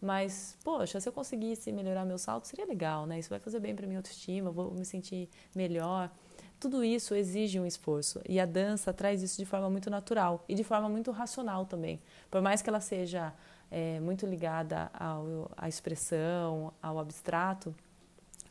Mas, 0.02 0.58
poxa, 0.64 1.00
se 1.00 1.10
eu 1.10 1.14
conseguisse 1.14 1.72
melhorar 1.72 2.06
meu 2.06 2.18
salto, 2.18 2.48
seria 2.48 2.66
legal, 2.66 3.06
né? 3.06 3.20
Isso 3.20 3.30
vai 3.30 3.40
fazer 3.40 3.60
bem 3.60 3.76
para 3.76 3.86
minha 3.86 4.00
autoestima, 4.00 4.52
vou 4.52 4.72
me 4.72 4.86
sentir 4.86 5.30
melhor. 5.54 6.10
Tudo 6.60 6.84
isso 6.84 7.14
exige 7.14 7.60
um 7.60 7.66
esforço 7.66 8.22
e 8.28 8.40
a 8.40 8.46
dança 8.46 8.94
traz 8.94 9.22
isso 9.22 9.38
de 9.38 9.46
forma 9.46 9.70
muito 9.70 9.90
natural 9.90 10.44
e 10.48 10.56
de 10.56 10.64
forma 10.64 10.88
muito 10.88 11.12
racional 11.12 11.66
também. 11.66 12.00
Por 12.32 12.42
mais 12.42 12.62
que 12.62 12.70
ela 12.70 12.80
seja 12.80 13.34
é, 13.70 14.00
muito 14.00 14.26
ligada 14.26 14.90
ao, 14.94 15.52
à 15.58 15.68
expressão, 15.68 16.74
ao 16.82 17.00
abstrato, 17.00 17.76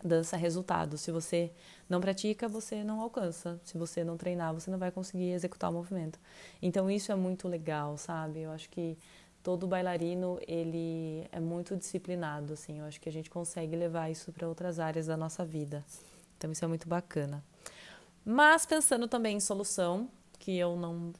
dança 0.05 0.37
resultado. 0.37 0.99
Se 0.99 1.11
você 1.11 1.51
não 1.89 2.01
pratica, 2.01 2.47
você 2.47 2.85
não 2.85 3.01
alcança. 3.01 3.61
Se 3.65 3.79
você 3.79 4.05
não 4.05 4.17
treinar, 4.17 4.53
você 4.53 4.71
não 4.71 4.79
vai 4.79 4.91
conseguir 4.91 5.31
executar 5.31 5.71
o 5.71 5.73
movimento. 5.73 6.19
Então 6.61 6.91
isso 6.91 7.11
é 7.11 7.15
muito 7.15 7.49
legal, 7.49 7.97
sabe? 7.97 8.41
Eu 8.41 8.51
acho 8.51 8.69
que 8.69 8.99
todo 9.43 9.67
bailarino 9.67 10.39
ele 10.47 11.27
é 11.33 11.41
muito 11.41 11.77
disciplinado, 11.77 12.53
assim. 12.53 12.81
Eu 12.81 12.87
acho 12.87 13.01
que 13.01 13.09
a 13.09 13.13
gente 13.13 13.31
consegue 13.31 13.75
levar 13.77 14.11
isso 14.11 14.33
para 14.33 14.49
outras 14.49 14.79
áreas 14.79 15.07
da 15.07 15.17
nossa 15.17 15.45
vida. 15.45 15.85
Então 16.37 16.53
isso 16.53 16.65
é 16.65 16.69
muito 16.69 16.89
bacana. 16.89 17.43
Mas 18.25 18.65
pensando 18.65 19.07
também 19.07 19.37
em 19.37 19.41
solução, 19.41 20.09
que 20.39 20.57
eu 20.57 20.77
não 20.77 21.13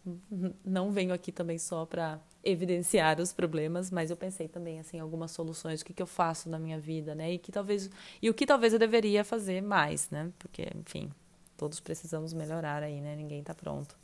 não 0.65 0.91
venho 0.91 1.13
aqui 1.13 1.33
também 1.33 1.59
só 1.59 1.87
para 1.87 2.21
evidenciar 2.43 3.21
os 3.21 3.33
problemas, 3.33 3.91
mas 3.91 4.11
eu 4.11 4.17
pensei 4.17 4.49
também 4.49 4.79
assim 4.79 4.99
algumas 4.99 5.31
soluções, 5.31 5.81
o 5.81 5.85
que, 5.85 5.93
que 5.93 6.03
eu 6.03 6.07
faço 6.07 6.49
na 6.49 6.59
minha 6.59 6.79
vida, 6.79 7.15
né? 7.15 7.33
E 7.33 7.39
que 7.39 7.51
talvez 7.51 7.91
e 8.21 8.29
o 8.29 8.35
que 8.35 8.47
talvez 8.47 8.73
eu 8.73 8.79
deveria 8.79 9.25
fazer 9.25 9.63
mais, 9.63 10.11
né? 10.11 10.31
Porque, 10.39 10.69
enfim, 10.77 11.11
todos 11.57 11.81
precisamos 11.81 12.33
melhorar 12.33 12.83
aí, 12.83 13.01
né? 13.01 13.17
Ninguém 13.17 13.41
está 13.41 13.55
pronto. 13.55 13.97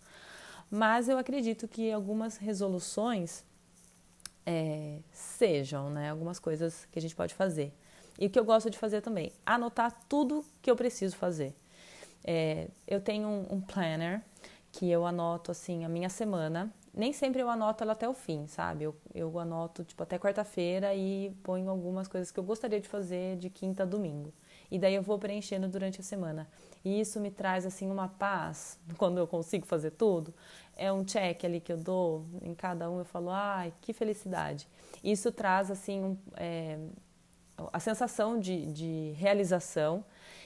Mas 0.71 1.09
eu 1.09 1.19
acredito 1.19 1.67
que 1.67 1.91
algumas 1.91 2.37
resoluções 2.37 3.45
é, 4.47 5.01
sejam, 5.13 5.91
né? 5.91 6.11
Algumas 6.11 6.39
coisas 6.39 6.87
que 6.91 6.99
a 6.99 7.03
gente 7.03 7.15
pode 7.15 7.35
fazer. 7.35 7.73
E 8.19 8.27
o 8.27 8.31
que 8.31 8.39
eu 8.39 8.45
gosto 8.45 8.71
de 8.71 8.79
fazer 8.79 9.01
também, 9.01 9.33
anotar 9.45 9.93
tudo 10.09 10.45
que 10.61 10.71
eu 10.71 10.77
preciso 10.77 11.17
fazer. 11.17 11.55
É, 12.23 12.69
eu 12.87 13.01
tenho 13.01 13.27
um, 13.27 13.55
um, 13.55 13.61
planner 13.61 14.23
que 14.73 14.91
eu 14.91 15.05
anoto 15.05 15.51
assim 15.51 15.85
a 15.85 15.89
minha 15.89 16.09
semana. 16.09 16.73
Nem 16.93 17.13
sempre 17.13 17.41
eu 17.41 17.49
anoto 17.49 17.85
ela 17.85 17.93
até 17.93 18.09
o 18.09 18.15
fim, 18.15 18.47
sabe? 18.49 18.85
Eu, 18.85 18.97
eu 19.15 19.39
anoto 19.39 19.85
tipo 19.85 20.03
até 20.03 20.19
quarta-feira 20.19 20.95
e 20.95 21.31
ponho 21.43 21.71
algumas 21.71 22.09
coisas 22.09 22.31
que 22.33 22.39
eu 22.41 22.45
gostaria 22.45 22.81
de 22.81 22.89
fazer 22.89 23.37
de 23.37 23.49
quinta 23.49 23.85
a 23.85 23.87
domingo. 23.87 24.33
E 24.71 24.79
daí 24.79 24.95
eu 24.95 25.03
vou 25.03 25.19
preenchendo 25.19 25.69
durante 25.69 26.01
a 26.01 26.03
semana. 26.05 26.49
E 26.85 27.01
isso 27.01 27.21
me 27.21 27.31
traz 27.31 27.67
assim 27.67 27.91
uma 27.91 28.09
paz 28.09 28.79
quando 28.97 29.19
eu 29.19 29.27
consigo 29.27 29.67
fazer 29.67 29.93
tudo. 29.93 30.33
É 30.77 30.93
um 30.93 31.05
check 31.05 31.45
ali 31.45 31.61
que 31.61 31.73
eu 31.73 31.77
dou 31.77 32.25
em 32.43 32.55
cada 32.55 32.91
um. 32.91 32.99
Eu 32.99 33.05
falo, 33.05 33.31
ai, 33.31 33.73
que 33.81 33.93
felicidade. 33.93 34.69
Isso 35.03 35.31
traz 35.33 35.71
assim 35.71 36.01
um, 36.01 36.17
é, 36.37 36.79
a 37.73 37.81
sensação 37.81 38.39
de, 38.39 38.67
de 38.67 39.13
realização 39.17 40.05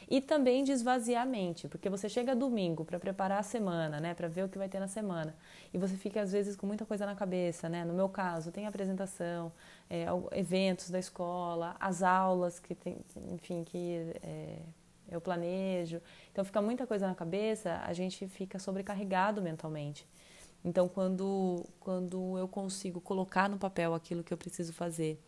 e 0.09 0.21
também 0.21 0.65
de 0.65 0.73
esvaziar 0.73 1.23
a 1.23 1.27
mente, 1.27 1.69
porque 1.69 1.89
você 1.89 2.09
chega 2.09 2.35
domingo 2.35 2.85
para 2.85 2.99
preparar 2.99 3.39
a 3.39 3.43
semana, 3.43 4.01
né, 4.01 4.15
para 4.15 4.29
ver 4.29 4.45
o 4.45 4.49
que 4.49 4.59
vai 4.59 4.69
ter 4.69 4.81
na 4.81 4.89
semana, 4.89 5.35
e 5.73 5.79
você 5.79 5.97
fica 5.97 6.21
às 6.21 6.33
vezes 6.33 6.57
com 6.57 6.67
muita 6.67 6.85
coisa 6.85 7.07
na 7.07 7.15
cabeça, 7.15 7.69
né? 7.69 7.85
No 7.85 7.95
meu 7.95 8.09
caso, 8.09 8.51
tem 8.53 8.67
apresentação, 8.67 9.53
é, 9.89 10.07
eventos 10.33 10.91
da 10.91 10.99
escola, 10.99 11.77
as 11.81 12.03
aulas 12.03 12.59
que 12.59 12.75
tem, 12.75 12.99
enfim, 13.33 13.65
que 13.65 14.13
é, 14.23 14.59
eu 15.11 15.21
planejo, 15.21 16.01
então 16.33 16.45
fica 16.45 16.61
muita 16.63 16.87
coisa 16.87 17.07
na 17.07 17.15
cabeça, 17.15 17.81
a 17.85 17.93
gente 17.93 18.27
fica 18.27 18.59
sobrecarregado 18.59 19.43
mentalmente. 19.43 20.07
Então, 20.65 20.89
quando, 20.89 21.63
quando 21.79 22.39
eu 22.39 22.49
consigo 22.49 23.01
colocar 23.01 23.51
no 23.51 23.59
papel 23.59 23.93
aquilo 23.93 24.25
que 24.25 24.33
eu 24.33 24.39
preciso 24.39 24.73
fazer 24.73 25.21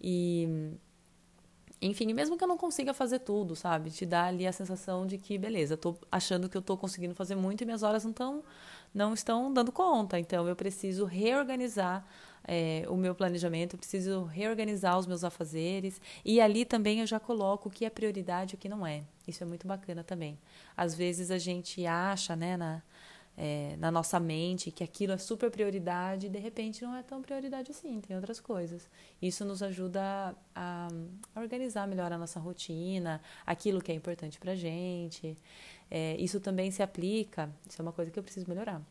e 0.00 0.72
enfim, 1.80 2.12
mesmo 2.12 2.36
que 2.36 2.42
eu 2.42 2.48
não 2.48 2.58
consiga 2.58 2.92
fazer 2.92 3.20
tudo, 3.20 3.54
sabe? 3.54 3.90
Te 3.90 4.04
dá 4.04 4.24
ali 4.24 4.46
a 4.46 4.52
sensação 4.52 5.06
de 5.06 5.16
que, 5.16 5.38
beleza, 5.38 5.76
tô 5.76 5.96
achando 6.10 6.48
que 6.48 6.56
eu 6.56 6.62
tô 6.62 6.76
conseguindo 6.76 7.14
fazer 7.14 7.36
muito 7.36 7.62
e 7.62 7.64
minhas 7.64 7.82
horas 7.82 8.04
não, 8.04 8.12
tão, 8.12 8.42
não 8.92 9.14
estão 9.14 9.52
dando 9.52 9.70
conta. 9.70 10.18
Então, 10.18 10.48
eu 10.48 10.56
preciso 10.56 11.04
reorganizar 11.04 12.04
é, 12.44 12.84
o 12.88 12.96
meu 12.96 13.14
planejamento, 13.14 13.74
eu 13.74 13.78
preciso 13.78 14.24
reorganizar 14.24 14.98
os 14.98 15.06
meus 15.06 15.22
afazeres. 15.22 16.00
E 16.24 16.40
ali 16.40 16.64
também 16.64 17.00
eu 17.00 17.06
já 17.06 17.20
coloco 17.20 17.68
o 17.68 17.72
que 17.72 17.84
é 17.84 17.90
prioridade 17.90 18.54
e 18.54 18.56
o 18.56 18.58
que 18.58 18.68
não 18.68 18.86
é. 18.86 19.04
Isso 19.26 19.44
é 19.44 19.46
muito 19.46 19.66
bacana 19.66 20.02
também. 20.02 20.38
Às 20.76 20.94
vezes 20.94 21.30
a 21.30 21.38
gente 21.38 21.86
acha, 21.86 22.34
né, 22.34 22.56
na 22.56 22.82
é, 23.40 23.76
na 23.78 23.88
nossa 23.88 24.18
mente 24.18 24.72
que 24.72 24.82
aquilo 24.82 25.12
é 25.12 25.16
super 25.16 25.48
prioridade 25.48 26.26
e 26.26 26.28
de 26.28 26.40
repente 26.40 26.82
não 26.82 26.96
é 26.96 27.04
tão 27.04 27.22
prioridade 27.22 27.70
assim, 27.70 28.00
tem 28.00 28.16
outras 28.16 28.40
coisas. 28.40 28.90
Isso 29.22 29.44
nos 29.44 29.62
ajuda 29.62 30.34
a, 30.52 30.88
a 31.36 31.40
organizar 31.40 31.86
melhor 31.86 32.12
a 32.12 32.18
nossa 32.18 32.40
rotina, 32.40 33.22
aquilo 33.46 33.80
que 33.80 33.92
é 33.92 33.94
importante 33.94 34.40
pra 34.40 34.56
gente. 34.56 35.38
É, 35.88 36.16
isso 36.16 36.40
também 36.40 36.72
se 36.72 36.82
aplica, 36.82 37.48
isso 37.70 37.80
é 37.80 37.82
uma 37.82 37.92
coisa 37.92 38.10
que 38.10 38.18
eu 38.18 38.24
preciso 38.24 38.48
melhorar, 38.48 38.82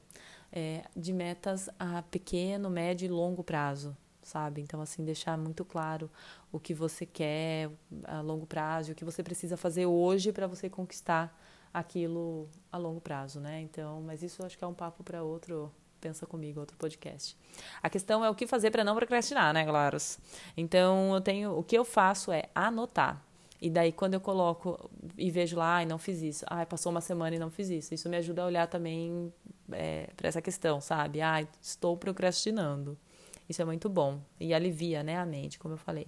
é, 0.50 0.86
de 0.96 1.12
metas 1.12 1.70
a 1.78 2.02
pequeno, 2.04 2.70
médio 2.70 3.06
e 3.06 3.10
longo 3.10 3.44
prazo. 3.44 3.96
Sabe? 4.24 4.60
Então, 4.60 4.82
assim, 4.82 5.06
deixar 5.06 5.38
muito 5.38 5.64
claro 5.64 6.10
o 6.52 6.60
que 6.60 6.74
você 6.74 7.06
quer 7.06 7.70
a 8.04 8.20
longo 8.20 8.46
prazo, 8.46 8.92
o 8.92 8.96
que 8.96 9.06
você 9.06 9.24
precisa 9.24 9.56
fazer 9.56 9.86
hoje 9.86 10.34
para 10.34 10.48
você 10.48 10.70
conquistar 10.70 11.34
aquilo 11.80 12.50
a 12.72 12.78
longo 12.78 13.00
prazo, 13.00 13.40
né? 13.40 13.62
Então, 13.62 14.02
mas 14.02 14.24
isso 14.24 14.46
acho 14.46 14.58
que 14.58 14.64
é 14.64 14.68
um 14.68 14.74
papo 14.74 15.04
para 15.04 15.24
outro, 15.24 15.72
pensa 16.02 16.26
comigo, 16.26 16.60
outro 16.60 16.78
podcast. 16.78 17.38
A 17.82 17.90
questão 17.90 18.24
é 18.24 18.30
o 18.30 18.36
que 18.36 18.48
fazer 18.48 18.72
para 18.72 18.84
não 18.84 18.96
procrastinar, 18.96 19.54
né, 19.54 19.66
Claros? 19.66 20.20
Então, 20.56 21.14
eu 21.14 21.22
tenho, 21.22 21.58
o 21.58 21.64
que 21.64 21.78
eu 21.78 21.86
faço 21.86 22.32
é 22.32 22.44
anotar. 22.54 23.24
E 23.60 23.70
daí, 23.70 23.92
quando 23.92 24.14
eu 24.14 24.22
coloco 24.22 24.90
e 25.18 25.32
vejo 25.32 25.58
lá, 25.58 25.78
ai, 25.78 25.86
não 25.86 25.98
fiz 25.98 26.22
isso, 26.22 26.46
ai, 26.48 26.66
passou 26.66 26.92
uma 26.92 27.02
semana 27.02 27.36
e 27.36 27.40
não 27.40 27.50
fiz 27.50 27.70
isso, 27.70 27.94
isso 27.94 28.08
me 28.08 28.18
ajuda 28.18 28.44
a 28.44 28.46
olhar 28.46 28.68
também 28.68 29.34
é, 29.72 30.10
para 30.16 30.28
essa 30.28 30.42
questão, 30.42 30.80
sabe? 30.80 31.22
Ai, 31.22 31.48
estou 31.62 31.98
procrastinando. 31.98 32.98
Isso 33.50 33.62
é 33.62 33.66
muito 33.66 33.90
bom 33.90 34.20
e 34.40 34.54
alivia, 34.54 35.02
né, 35.04 35.18
a 35.18 35.26
mente, 35.26 35.58
como 35.58 35.74
eu 35.74 35.78
falei. 35.78 36.08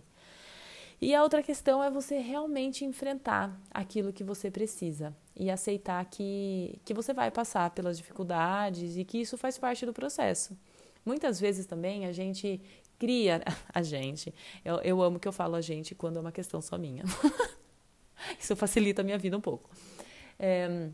E 1.01 1.15
a 1.15 1.23
outra 1.23 1.41
questão 1.41 1.81
é 1.81 1.89
você 1.89 2.17
realmente 2.17 2.83
enfrentar 2.83 3.57
aquilo 3.71 4.11
que 4.11 4.23
você 4.23 4.51
precisa 4.51 5.15
e 5.35 5.49
aceitar 5.49 6.03
que, 6.05 6.79
que 6.83 6.93
você 6.93 7.13
vai 7.13 7.31
passar 7.31 7.69
pelas 7.69 7.97
dificuldades 7.97 8.97
e 8.97 9.05
que 9.05 9.19
isso 9.19 9.37
faz 9.37 9.57
parte 9.57 9.85
do 9.85 9.93
processo. 9.93 10.57
Muitas 11.05 11.39
vezes 11.39 11.65
também 11.65 12.05
a 12.05 12.11
gente 12.11 12.61
cria 12.97 13.41
a 13.73 13.81
gente. 13.81 14.33
Eu, 14.63 14.75
eu 14.81 15.01
amo 15.01 15.19
que 15.19 15.27
eu 15.27 15.31
falo 15.31 15.55
a 15.55 15.61
gente 15.61 15.95
quando 15.95 16.17
é 16.17 16.19
uma 16.19 16.33
questão 16.33 16.61
só 16.61 16.77
minha. 16.77 17.05
isso 18.37 18.53
facilita 18.57 19.01
a 19.01 19.05
minha 19.05 19.17
vida 19.17 19.37
um 19.37 19.41
pouco. 19.41 19.69
É, 20.37 20.89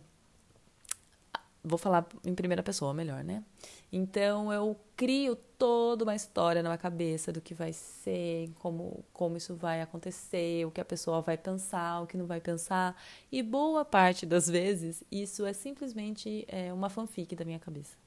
vou 1.66 1.78
falar 1.78 2.08
em 2.24 2.36
primeira 2.36 2.62
pessoa 2.62 2.94
melhor, 2.94 3.24
né? 3.24 3.44
Então 3.92 4.54
eu 4.54 4.78
crio 4.96 5.36
toda 5.58 6.04
uma 6.04 6.16
história 6.16 6.62
na 6.62 6.70
minha 6.70 6.78
cabeça 6.78 7.32
do 7.32 7.42
que 7.42 7.54
vai 7.54 7.74
ser, 7.74 8.50
como, 8.60 9.04
como 9.12 9.36
isso 9.38 9.56
vai 9.56 9.82
acontecer, 9.82 10.66
o 10.66 10.72
que 10.72 10.82
a 10.82 10.86
pessoa 10.86 11.22
vai 11.22 11.38
pensar, 11.38 12.02
o 12.02 12.08
que 12.08 12.18
não 12.18 12.26
vai 12.26 12.40
pensar. 12.40 12.96
E 13.32 13.42
boa 13.42 13.84
parte 13.84 14.26
das 14.26 14.50
vezes 14.50 15.04
isso 15.12 15.46
é 15.46 15.54
simplesmente 15.54 16.46
é, 16.48 16.72
uma 16.72 16.90
fanfic 16.90 17.36
da 17.36 17.46
minha 17.46 17.60
cabeça. 17.60 17.98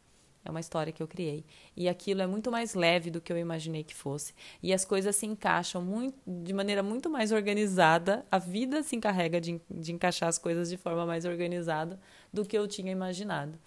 É 0.44 0.50
uma 0.50 0.60
história 0.60 0.92
que 0.92 1.02
eu 1.02 1.08
criei. 1.08 1.44
E 1.76 1.88
aquilo 1.88 2.22
é 2.22 2.26
muito 2.26 2.50
mais 2.50 2.74
leve 2.74 3.10
do 3.10 3.20
que 3.20 3.32
eu 3.32 3.36
imaginei 3.36 3.84
que 3.84 3.94
fosse. 3.94 4.32
E 4.62 4.72
as 4.72 4.84
coisas 4.84 5.14
se 5.16 5.26
encaixam 5.26 5.82
muito, 5.82 6.16
de 6.26 6.54
maneira 6.54 6.82
muito 6.82 7.10
mais 7.10 7.32
organizada. 7.32 8.24
A 8.30 8.38
vida 8.38 8.82
se 8.82 8.96
encarrega 8.96 9.40
de, 9.40 9.60
de 9.70 9.92
encaixar 9.92 10.28
as 10.28 10.38
coisas 10.38 10.70
de 10.70 10.76
forma 10.76 11.04
mais 11.04 11.24
organizada 11.24 12.00
do 12.32 12.44
que 12.44 12.56
eu 12.56 12.66
tinha 12.66 12.92
imaginado. 12.92 13.58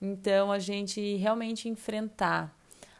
Então, 0.00 0.52
a 0.52 0.58
gente 0.58 1.16
realmente 1.16 1.68
enfrentar 1.68 2.54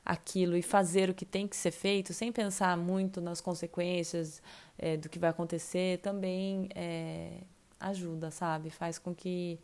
aquilo 0.05 0.57
e 0.57 0.63
fazer 0.63 1.11
o 1.11 1.15
que 1.15 1.25
tem 1.25 1.49
que 1.49 1.57
ser 1.57 1.73
feito, 1.73 2.15
sem 2.15 2.31
pensar 2.31 2.77
muito 2.77 3.21
nas 3.21 3.41
consequências 3.41 4.41
é, 4.79 4.97
do 4.97 5.09
que 5.09 5.19
vai 5.19 5.31
acontecer, 5.31 5.99
também 5.99 6.69
é, 6.75 7.41
ajuda, 7.81 8.31
sabe? 8.31 8.71
Faz 8.71 8.99
com 8.99 9.15
que 9.15 9.59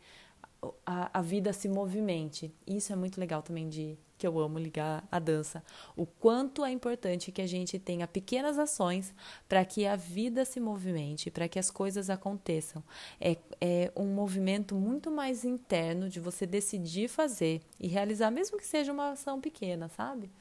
a, 0.85 1.19
a 1.19 1.21
vida 1.21 1.53
se 1.53 1.67
movimente. 1.67 2.53
Isso 2.67 2.91
é 2.91 2.95
muito 2.95 3.19
legal 3.19 3.41
também 3.41 3.69
de 3.69 3.97
que 4.23 4.27
eu 4.27 4.39
amo 4.39 4.57
ligar 4.57 5.05
a 5.11 5.19
dança. 5.19 5.61
O 5.97 6.05
quanto 6.05 6.63
é 6.63 6.71
importante 6.71 7.29
que 7.29 7.41
a 7.41 7.45
gente 7.45 7.77
tenha 7.77 8.07
pequenas 8.07 8.57
ações 8.57 9.13
para 9.49 9.65
que 9.65 9.85
a 9.85 9.97
vida 9.97 10.45
se 10.45 10.61
movimente, 10.61 11.29
para 11.29 11.49
que 11.49 11.59
as 11.59 11.69
coisas 11.69 12.09
aconteçam. 12.09 12.81
É, 13.19 13.35
é 13.59 13.91
um 13.93 14.05
movimento 14.05 14.75
muito 14.75 15.11
mais 15.11 15.43
interno 15.43 16.07
de 16.07 16.21
você 16.21 16.45
decidir 16.45 17.09
fazer 17.09 17.61
e 17.77 17.89
realizar, 17.89 18.31
mesmo 18.31 18.57
que 18.57 18.65
seja 18.65 18.93
uma 18.93 19.09
ação 19.09 19.41
pequena, 19.41 19.89
sabe? 19.89 20.31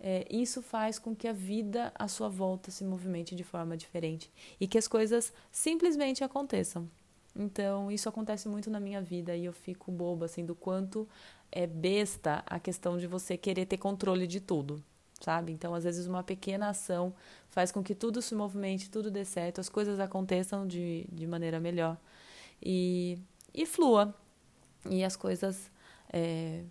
É, 0.00 0.26
isso 0.30 0.62
faz 0.62 0.98
com 0.98 1.14
que 1.14 1.28
a 1.28 1.34
vida 1.34 1.92
à 1.94 2.08
sua 2.08 2.30
volta 2.30 2.70
se 2.70 2.82
movimente 2.82 3.34
de 3.34 3.44
forma 3.44 3.76
diferente 3.76 4.32
e 4.58 4.66
que 4.66 4.78
as 4.78 4.88
coisas 4.88 5.34
simplesmente 5.50 6.24
aconteçam. 6.24 6.88
Então, 7.36 7.90
isso 7.90 8.08
acontece 8.08 8.48
muito 8.48 8.70
na 8.70 8.80
minha 8.80 9.02
vida 9.02 9.36
e 9.36 9.44
eu 9.44 9.52
fico 9.52 9.90
boba, 9.92 10.26
assim, 10.26 10.44
do 10.44 10.54
quanto 10.54 11.06
é 11.52 11.66
besta 11.66 12.42
a 12.46 12.58
questão 12.58 12.96
de 12.96 13.06
você 13.06 13.36
querer 13.36 13.66
ter 13.66 13.76
controle 13.76 14.26
de 14.26 14.40
tudo, 14.40 14.82
sabe? 15.20 15.52
Então, 15.52 15.74
às 15.74 15.84
vezes, 15.84 16.06
uma 16.06 16.22
pequena 16.22 16.70
ação 16.70 17.14
faz 17.50 17.70
com 17.70 17.82
que 17.82 17.94
tudo 17.94 18.22
se 18.22 18.34
movimente, 18.34 18.90
tudo 18.90 19.10
dê 19.10 19.24
certo, 19.24 19.60
as 19.60 19.68
coisas 19.68 20.00
aconteçam 20.00 20.66
de, 20.66 21.06
de 21.12 21.26
maneira 21.26 21.60
melhor 21.60 21.98
e, 22.60 23.18
e 23.54 23.66
flua. 23.66 24.14
E 24.90 25.04
as 25.04 25.14
coisas 25.14 25.70
é, 26.12 26.64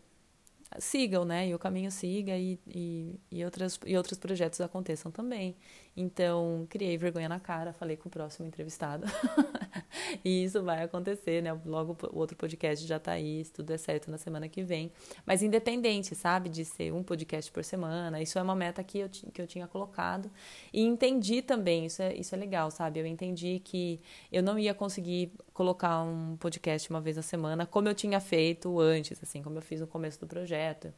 sigam, 0.80 1.25
né? 1.25 1.48
E 1.48 1.56
o 1.56 1.60
caminho 1.60 1.92
siga 1.92 2.38
e, 2.38 2.60
e, 2.68 3.20
e, 3.32 3.44
outras, 3.46 3.80
e 3.86 3.98
outros 3.98 4.18
projetos 4.18 4.62
aconteçam 4.62 5.12
também. 5.12 5.56
Então, 5.96 6.66
criei 6.70 6.98
vergonha 6.98 7.28
na 7.28 7.40
cara, 7.40 7.74
falei 7.74 7.98
com 7.98 8.08
o 8.08 8.12
próximo 8.12 8.48
entrevistado. 8.48 9.06
e 10.24 10.44
isso 10.46 10.63
vai 10.63 10.84
acontecer, 10.84 11.42
né? 11.44 11.51
Logo 11.66 11.98
o 12.13 12.18
outro 12.18 12.38
podcast 12.38 12.88
já 12.88 12.98
tá 12.98 13.12
aí, 13.12 13.44
se 13.44 13.51
tudo 13.51 13.68
der 13.68 13.78
certo 13.78 14.10
na 14.10 14.18
semana 14.18 14.48
que 14.48 14.63
vem. 14.63 14.92
Mas 15.25 15.44
independente, 15.44 16.16
sabe? 16.16 16.50
De 16.50 16.63
ser 16.63 16.94
um 16.94 17.04
podcast 17.04 17.51
por 17.51 17.63
semana, 17.63 18.22
isso 18.22 18.40
é 18.40 18.42
uma 18.42 18.56
meta 18.56 18.82
que 18.84 19.00
eu, 19.00 19.10
que 19.10 19.42
eu 19.42 19.48
tinha 19.48 19.68
colocado. 19.68 20.32
E 20.72 20.82
entendi 20.82 21.42
também, 21.42 21.86
isso 21.88 22.01
é, 22.01 22.16
isso 22.16 22.34
é 22.34 22.38
legal, 22.38 22.72
sabe? 22.72 23.01
Eu 23.01 23.06
entendi 23.06 23.60
que 23.60 24.00
eu 24.32 24.42
não 24.42 24.58
ia 24.58 24.74
conseguir 24.74 25.34
colocar 25.62 26.01
um 26.01 26.36
podcast 26.38 26.89
uma 26.89 27.00
vez 27.00 27.20
a 27.20 27.22
semana, 27.22 27.68
como 27.68 27.88
eu 27.88 27.94
tinha 27.94 28.20
feito 28.20 28.80
antes, 28.80 29.22
assim, 29.22 29.44
como 29.44 29.60
eu 29.60 29.62
fiz 29.62 29.80
no 29.80 29.86
começo 29.86 30.20
do 30.20 30.25
projeto. 30.25 30.91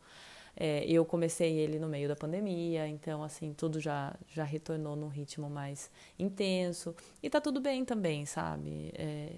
É, 0.55 0.85
eu 0.85 1.03
comecei 1.03 1.57
ele 1.57 1.77
no 1.77 1.89
meio 1.89 2.07
da 2.07 2.15
pandemia, 2.15 2.87
então 2.87 3.21
assim, 3.23 3.53
tudo 3.53 3.77
já, 3.81 4.15
já 4.29 4.45
retornou 4.45 4.95
num 4.95 5.09
ritmo 5.09 5.49
mais 5.49 5.91
intenso. 6.17 6.95
E 7.21 7.29
tá 7.29 7.41
tudo 7.41 7.59
bem 7.59 7.83
também, 7.83 8.25
sabe? 8.25 8.93
É, 8.97 9.33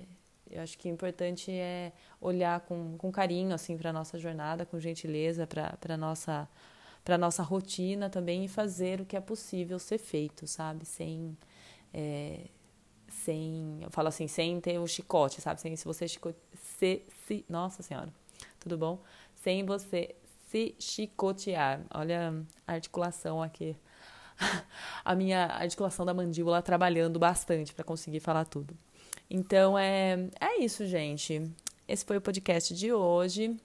eu 0.51 0.61
acho 0.61 0.77
que 0.77 0.89
o 0.89 0.93
importante 0.93 1.49
é 1.49 1.91
olhar 2.21 2.59
com, 2.59 2.95
com 2.95 3.11
carinho 3.11 3.55
assim 3.55 3.75
para 3.75 3.91
nossa 3.91 4.19
jornada, 4.19 4.63
com 4.63 4.79
gentileza 4.79 5.47
para 5.47 5.97
nossa 5.97 6.47
para 7.03 7.17
nossa 7.17 7.43
rotina 7.43 8.09
também 8.09 8.45
e 8.45 8.47
fazer 8.47 8.99
o 9.01 9.05
que 9.05 9.15
é 9.15 9.21
possível 9.21 9.77
ser 9.79 9.99
feito, 9.99 10.47
sabe? 10.47 10.85
Sem 10.85 11.37
é, 11.93 12.47
sem, 13.23 13.79
eu 13.81 13.89
falo 13.89 14.07
assim, 14.07 14.27
sem 14.27 14.59
ter 14.59 14.79
o 14.79 14.87
chicote, 14.87 15.41
sabe? 15.41 15.61
Sem 15.61 15.75
se 15.75 15.85
você 15.85 16.07
chicote, 16.07 16.37
se, 16.77 17.01
se, 17.25 17.45
nossa 17.49 17.81
senhora, 17.81 18.11
tudo 18.59 18.77
bom? 18.77 18.99
Sem 19.35 19.65
você 19.65 20.15
se 20.49 20.75
chicotear. 20.79 21.81
Olha 21.93 22.33
a 22.67 22.73
articulação 22.73 23.41
aqui. 23.41 23.75
a 25.03 25.15
minha 25.15 25.45
articulação 25.45 26.05
da 26.05 26.13
mandíbula 26.13 26.61
trabalhando 26.61 27.17
bastante 27.17 27.73
para 27.73 27.83
conseguir 27.83 28.19
falar 28.19 28.45
tudo. 28.45 28.77
Então 29.29 29.77
é, 29.77 30.29
é 30.39 30.59
isso, 30.59 30.85
gente. 30.85 31.51
Esse 31.87 32.05
foi 32.05 32.17
o 32.17 32.21
podcast 32.21 32.73
de 32.73 32.91
hoje. 32.91 33.55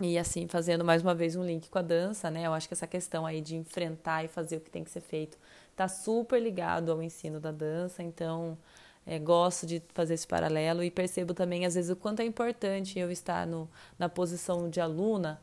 E 0.00 0.18
assim, 0.18 0.46
fazendo 0.46 0.84
mais 0.84 1.02
uma 1.02 1.14
vez 1.14 1.36
um 1.36 1.44
link 1.44 1.70
com 1.70 1.78
a 1.78 1.82
dança, 1.82 2.30
né? 2.30 2.46
Eu 2.46 2.52
acho 2.52 2.68
que 2.68 2.74
essa 2.74 2.86
questão 2.86 3.24
aí 3.24 3.40
de 3.40 3.56
enfrentar 3.56 4.24
e 4.24 4.28
fazer 4.28 4.58
o 4.58 4.60
que 4.60 4.70
tem 4.70 4.84
que 4.84 4.90
ser 4.90 5.00
feito 5.00 5.38
tá 5.76 5.86
super 5.88 6.42
ligado 6.42 6.90
ao 6.90 7.02
ensino 7.02 7.38
da 7.38 7.52
dança. 7.52 8.02
Então, 8.02 8.58
é, 9.06 9.18
gosto 9.18 9.66
de 9.66 9.82
fazer 9.94 10.14
esse 10.14 10.26
paralelo 10.26 10.82
e 10.82 10.90
percebo 10.90 11.34
também, 11.34 11.64
às 11.64 11.74
vezes, 11.74 11.90
o 11.90 11.96
quanto 11.96 12.20
é 12.20 12.24
importante 12.24 12.98
eu 12.98 13.10
estar 13.10 13.46
no, 13.46 13.68
na 13.98 14.08
posição 14.08 14.68
de 14.68 14.80
aluna 14.80 15.40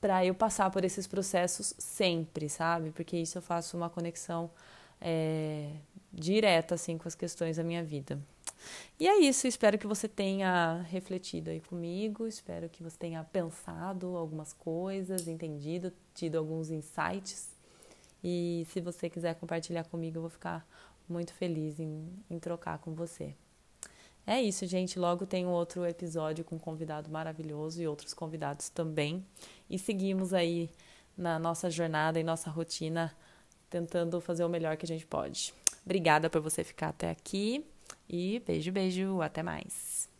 para 0.00 0.24
eu 0.24 0.34
passar 0.34 0.70
por 0.70 0.84
esses 0.84 1.06
processos 1.06 1.74
sempre, 1.78 2.48
sabe? 2.48 2.90
Porque 2.90 3.16
isso 3.16 3.38
eu 3.38 3.42
faço 3.42 3.76
uma 3.76 3.90
conexão 3.90 4.50
é, 5.00 5.70
direta 6.12 6.74
assim 6.74 6.96
com 6.96 7.08
as 7.08 7.14
questões 7.14 7.56
da 7.56 7.64
minha 7.64 7.82
vida. 7.82 8.18
E 8.98 9.06
é 9.06 9.18
isso, 9.18 9.46
espero 9.46 9.78
que 9.78 9.86
você 9.86 10.08
tenha 10.08 10.84
refletido 10.88 11.50
aí 11.50 11.60
comigo, 11.60 12.26
espero 12.26 12.68
que 12.68 12.82
você 12.82 12.96
tenha 12.96 13.22
pensado 13.24 14.16
algumas 14.16 14.52
coisas, 14.52 15.28
entendido, 15.28 15.92
tido 16.14 16.36
alguns 16.36 16.70
insights. 16.70 17.53
E 18.24 18.66
se 18.70 18.80
você 18.80 19.10
quiser 19.10 19.34
compartilhar 19.34 19.84
comigo, 19.84 20.16
eu 20.16 20.22
vou 20.22 20.30
ficar 20.30 20.66
muito 21.06 21.34
feliz 21.34 21.78
em, 21.78 22.08
em 22.30 22.38
trocar 22.38 22.78
com 22.78 22.94
você. 22.94 23.34
É 24.26 24.40
isso, 24.40 24.66
gente. 24.66 24.98
Logo 24.98 25.26
tem 25.26 25.46
outro 25.46 25.84
episódio 25.84 26.42
com 26.42 26.56
um 26.56 26.58
convidado 26.58 27.10
maravilhoso 27.10 27.82
e 27.82 27.86
outros 27.86 28.14
convidados 28.14 28.70
também. 28.70 29.22
E 29.68 29.78
seguimos 29.78 30.32
aí 30.32 30.70
na 31.16 31.38
nossa 31.38 31.70
jornada 31.70 32.18
e 32.18 32.24
nossa 32.24 32.48
rotina, 32.48 33.14
tentando 33.68 34.18
fazer 34.22 34.42
o 34.42 34.48
melhor 34.48 34.78
que 34.78 34.86
a 34.86 34.88
gente 34.88 35.06
pode. 35.06 35.52
Obrigada 35.84 36.30
por 36.30 36.40
você 36.40 36.64
ficar 36.64 36.88
até 36.88 37.10
aqui 37.10 37.66
e 38.08 38.42
beijo, 38.46 38.72
beijo, 38.72 39.20
até 39.20 39.42
mais. 39.42 40.13